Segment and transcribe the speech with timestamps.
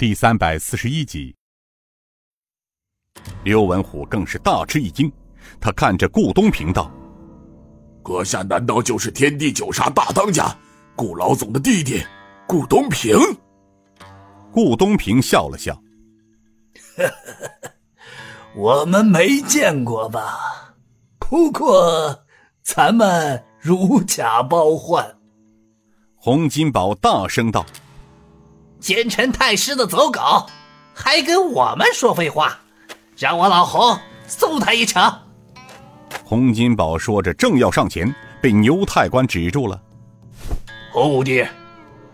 [0.00, 1.36] 第三百四十一集。
[3.44, 5.12] 刘文虎更是大吃一惊，
[5.60, 6.90] 他看着顾东平道
[8.02, 10.56] ：“阁下难道就是天地九杀大当家
[10.96, 12.02] 顾老总的弟弟
[12.48, 13.14] 顾东平？”
[14.50, 15.78] 顾东平笑了笑
[18.56, 20.76] ：“我们没见过吧？
[21.18, 22.24] 不过
[22.62, 25.18] 咱们如假包换。”
[26.16, 27.66] 洪金宝大声道
[28.80, 30.46] ：“奸臣太师的走狗，
[30.94, 32.58] 还跟我们说废话！
[33.16, 35.12] 让我老侯送他一程。”
[36.24, 39.80] 洪金宝说着，正要上前，被牛太官止住了。
[40.90, 41.46] “洪武帝，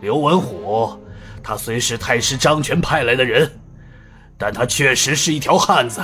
[0.00, 0.98] 刘文虎，
[1.42, 3.60] 他虽是太师张权派来的人，
[4.36, 6.02] 但他确实是一条汉子，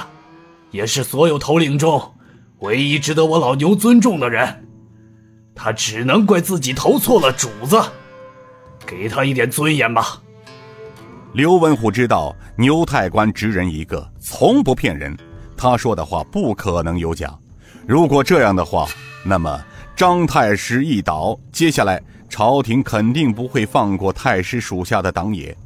[0.70, 2.14] 也是所有头领中
[2.60, 4.60] 唯一值得我老牛尊重的人。”
[5.56, 7.80] 他只能怪自己投错了主子，
[8.84, 10.20] 给他一点尊严吧。
[11.34, 15.18] 刘文虎知道牛太官直人一个，从不骗人，
[15.56, 17.36] 他说的话不可能有假。
[17.88, 18.86] 如果这样的话，
[19.24, 19.60] 那么
[19.96, 25.56] 张太师一倒，接下来朝廷肯定不会放过太师属下的党野。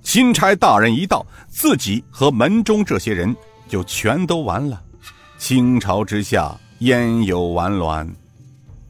[0.00, 3.34] 钦差大人一到，自己和门中这些人
[3.66, 4.80] 就全都完了。
[5.38, 8.08] 倾朝之下，焉有完卵？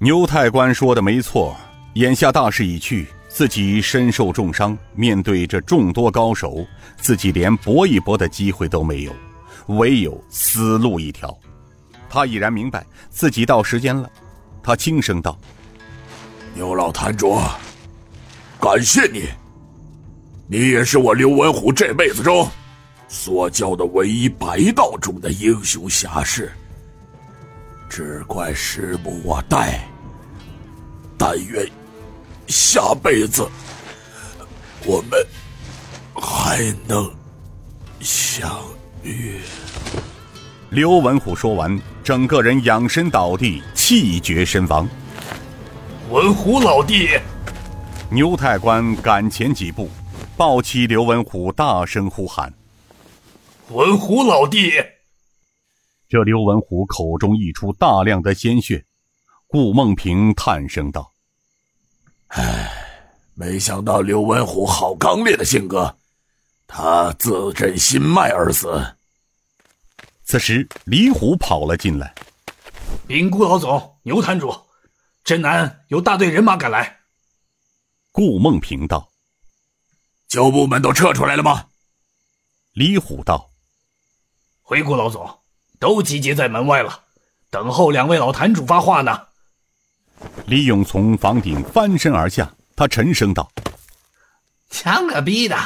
[0.00, 1.56] 牛太官说的没错，
[1.94, 9.14] 眼下大势已去，自己身受重伤，面对这众多高手，自己连搏一搏的机会都没有，
[9.66, 11.38] 唯有死路一条。
[12.08, 14.10] 他已然明白自己到时间了，
[14.62, 15.38] 他轻声道
[16.56, 17.38] ：“牛老坛主，
[18.58, 19.24] 感谢你，
[20.48, 22.48] 你也是我刘文虎这辈子中
[23.06, 26.50] 所教的唯一白道中的英雄侠士。”
[27.86, 29.86] 只怪时不我待，
[31.18, 31.70] 但愿
[32.46, 33.48] 下辈子
[34.84, 35.26] 我们
[36.14, 37.12] 还能
[38.00, 38.62] 相
[39.02, 39.40] 遇。
[40.70, 44.88] 刘文虎说完，整个人仰身倒地，气绝身亡。
[46.10, 47.08] 文虎老弟，
[48.10, 49.88] 牛太官赶前几步，
[50.36, 52.52] 抱起刘文虎，大声呼喊
[53.70, 54.72] ：“文虎老弟！”
[56.08, 58.84] 这刘文虎口中溢出大量的鲜血，
[59.48, 61.12] 顾梦平叹声道
[62.28, 62.70] ：“唉，
[63.34, 65.96] 没想到刘文虎好刚烈的性格，
[66.66, 68.94] 他自震心脉而死。”
[70.24, 72.14] 此时，李虎跑了进来
[73.06, 74.54] ：“禀顾老总，牛坛主，
[75.24, 77.00] 镇南有大队人马赶来。”
[78.12, 79.10] 顾梦平道
[80.28, 81.66] ：“旧部门都撤出来了吗？”
[82.74, 83.50] 李虎道
[84.62, 85.38] ：“回顾老总。”
[85.78, 87.02] 都集结在门外了，
[87.50, 89.26] 等候两位老坛主发话呢。
[90.46, 93.50] 李勇从房顶翻身而下，他沉声道
[94.70, 95.56] ：“强个逼的！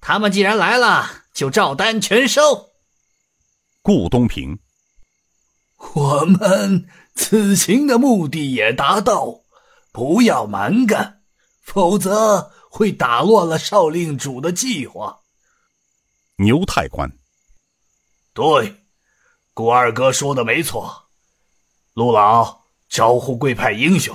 [0.00, 2.70] 他们既然来了，就照单全收。”
[3.82, 4.58] 顾东平，
[5.94, 9.40] 我们此行的目的也达到，
[9.92, 11.22] 不要蛮干，
[11.62, 15.20] 否则会打乱了少令主的计划。
[16.36, 17.10] 牛太官，
[18.32, 18.80] 对。
[19.52, 21.08] 顾二哥说的没错，
[21.92, 22.63] 陆老
[22.94, 24.14] 招呼贵派英雄，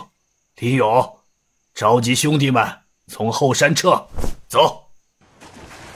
[0.62, 1.18] 李勇
[1.76, 2.66] 召集兄弟们
[3.08, 4.02] 从后山撤，
[4.48, 4.86] 走。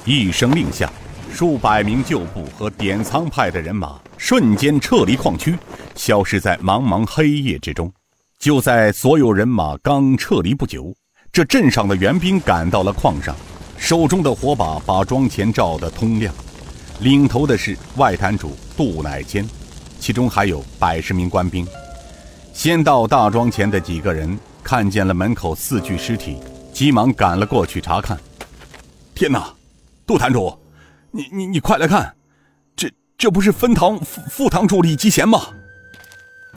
[0.03, 0.91] 一声令下，
[1.31, 5.57] 数百名旧部和典藏派的人马瞬间撤离矿区，
[5.95, 7.89] 消失在茫茫黑夜之中。
[8.37, 10.93] 就在所有人马刚撤离不久，
[11.31, 13.33] 这镇上的援兵赶到了矿上，
[13.77, 16.35] 手中的火把把庄前照得通亮。
[16.99, 19.47] 领头的是外坛主杜乃坚，
[20.01, 21.65] 其中还有百十名官兵。
[22.53, 26.37] 先到大庄前的几个人看见了门口四具尸体，
[26.71, 28.17] 急忙赶了过去查看。
[29.15, 29.51] 天哪，
[30.05, 30.55] 杜坛主，
[31.11, 32.15] 你你你快来看，
[32.75, 35.41] 这这不是分堂副副堂主李吉贤吗？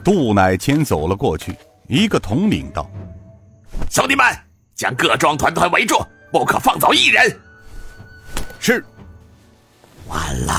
[0.03, 1.53] 杜乃谦走了过去，
[1.87, 2.89] 一个统领道
[3.89, 4.23] ：“兄弟们，
[4.75, 5.97] 将各庄团团围住，
[6.31, 7.39] 不可放走一人。”
[8.59, 8.85] 是。
[10.07, 10.53] 完了！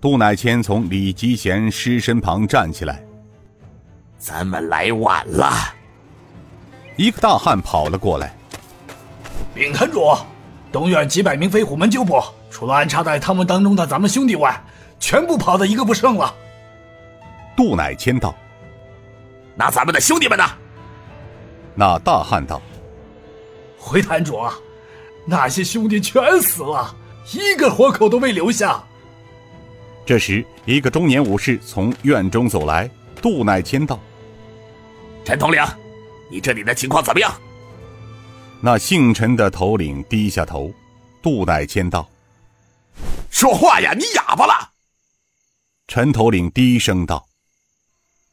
[0.00, 3.02] 杜乃谦从李吉贤尸身旁站起来。
[4.18, 5.52] 咱们来晚了。
[6.96, 8.34] 一个大汉跑了过来。
[9.54, 10.14] 禀坛主，
[10.72, 12.20] 东院几百名飞虎门旧部，
[12.50, 14.60] 除了安插在他们当中的咱们兄弟外，
[14.98, 16.34] 全部跑的一个不剩了。
[17.56, 18.34] 杜乃谦道
[19.54, 20.44] ：“那咱们的兄弟们呢？”
[21.74, 22.60] 那大汉道
[23.78, 24.40] ：“回坛主，
[25.24, 26.94] 那些兄弟全死了。”
[27.30, 28.82] 一个活口都没留下。
[30.06, 32.90] 这时，一个中年武士从院中走来。
[33.20, 34.00] 杜乃谦道
[35.28, 35.62] ：“陈统领，
[36.30, 37.30] 你这里的情况怎么样？”
[38.64, 40.72] 那姓陈的头领低下头，
[41.20, 42.08] 杜乃谦道
[43.28, 44.70] ：“说话呀，你哑巴了。”
[45.86, 47.28] 陈头领低声道：“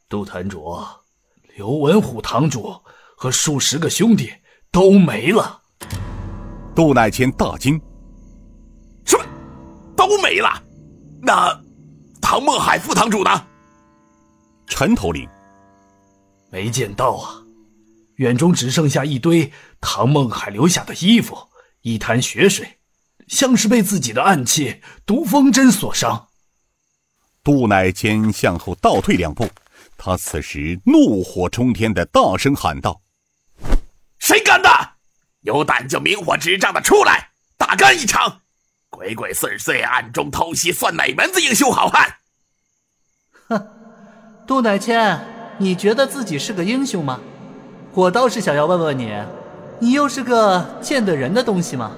[0.07, 0.81] 杜坛主，
[1.57, 2.73] 刘文虎堂主
[3.17, 4.31] 和数十个兄弟
[4.71, 5.63] 都没了。”
[6.73, 7.77] 杜乃谦大惊
[9.05, 9.25] ：“什么？
[9.97, 10.63] 都没了？
[11.21, 11.61] 那
[12.21, 13.47] 唐孟海副堂主呢？”
[14.67, 15.27] 陈头领
[16.55, 17.43] ：“没见到啊，
[18.15, 21.49] 院中只剩下一堆唐梦海留下的衣服，
[21.81, 22.77] 一滩血水，
[23.27, 26.29] 像是被自己的暗器毒风针所伤。”
[27.43, 29.49] 杜乃谦向后倒退两步，
[29.97, 33.01] 他此时怒火冲天的大声喊道
[34.17, 34.69] ：“谁干的？
[35.41, 38.43] 有胆就明火执仗的出来，大干一场！
[38.89, 42.15] 鬼鬼祟祟暗中偷袭，算哪门子英雄好汉？”
[43.49, 43.67] 哼，
[44.47, 47.19] 杜乃谦，你觉得自己是个英雄吗？
[47.93, 49.13] 我倒是想要问问你，
[49.79, 51.91] 你又是个见得人的东西吗？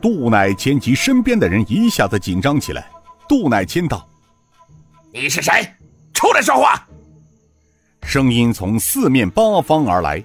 [0.00, 2.88] 杜乃谦及身边的人一下子紧张起来。
[3.28, 4.06] 杜乃谦道。
[5.12, 5.68] 你是谁？
[6.14, 6.86] 出来说话！
[8.02, 10.22] 声音从四面八方而来。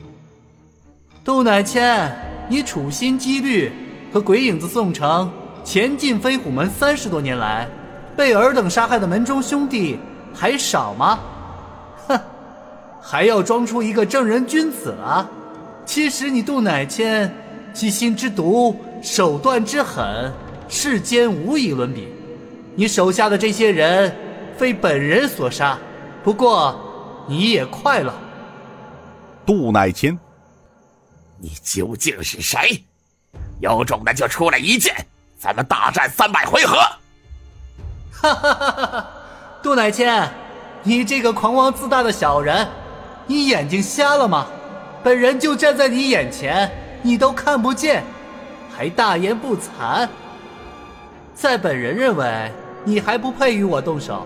[1.24, 2.16] 杜乃谦，
[2.48, 3.72] 你处心积虑
[4.14, 5.32] 和鬼影子宋城
[5.64, 7.68] 前进飞虎门三十多年来，
[8.16, 9.98] 被尔等杀害的门中兄弟
[10.32, 11.18] 还少吗？
[13.04, 15.30] 哼，还要装出一个正人君子啊！
[15.86, 17.30] 其实你杜乃谦，
[17.74, 20.32] 其心之毒，手段之狠，
[20.70, 22.08] 世间无以伦比。
[22.76, 24.16] 你手下的这些人。
[24.56, 25.80] 非本人所杀，
[26.24, 26.80] 不过
[27.28, 28.14] 你也快了。
[29.44, 30.18] 杜乃谦，
[31.40, 32.84] 你究竟是谁？
[33.60, 34.96] 有种的就出来一剑，
[35.40, 36.78] 咱们大战三百回合。
[38.12, 39.08] 哈哈哈哈哈！
[39.64, 40.30] 杜乃谦，
[40.84, 42.66] 你这个狂妄自大的小人，
[43.26, 44.48] 你眼睛瞎了吗？
[45.04, 46.70] 本人就站在你眼前，
[47.02, 48.04] 你都看不见，
[48.76, 50.08] 还大言不惭。
[51.34, 52.52] 在本人认为，
[52.86, 54.26] 你还不配与我动手。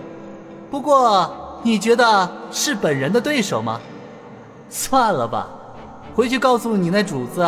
[0.70, 3.80] 不过，你觉得是本人的对手吗？
[4.68, 5.48] 算了吧，
[6.14, 7.46] 回去告诉你那主子，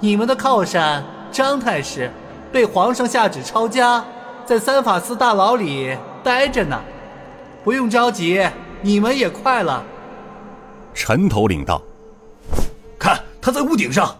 [0.00, 2.10] 你们的靠山张太师
[2.50, 4.04] 被皇上下旨抄家，
[4.44, 6.78] 在三法司大牢里待着呢。
[7.62, 8.44] 不用着急，
[8.82, 9.82] 你们也快了。
[10.94, 11.82] 陈头领道
[12.98, 14.14] ：“看，他在屋顶上。”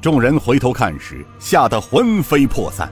[0.00, 2.90] 众人回头看时，吓得魂飞魄散。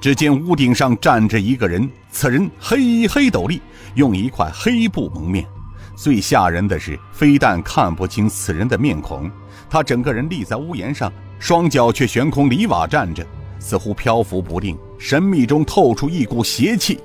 [0.00, 3.62] 只见屋顶上站着一个人，此人黑黑斗笠，
[3.94, 5.46] 用一块黑布蒙面。
[5.94, 9.30] 最吓人的是，非但看不清此人的面孔，
[9.70, 13.24] 他整个人立在屋檐上，双脚却悬空离瓦站着，
[13.60, 16.98] 似乎漂浮不定，神秘中透出一股邪气。